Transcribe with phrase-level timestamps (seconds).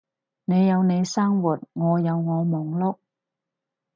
[0.45, 2.97] 你有你生活，我有我忙碌